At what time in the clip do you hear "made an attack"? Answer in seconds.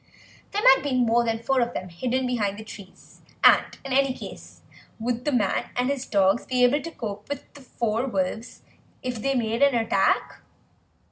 9.35-10.41